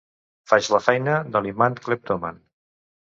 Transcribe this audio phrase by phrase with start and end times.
[0.51, 2.45] Faig la feina de l'imant cleptòman.